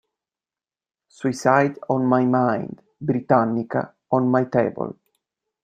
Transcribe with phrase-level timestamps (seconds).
[1.09, 4.97] Suicide on my mind; Britannica on my table.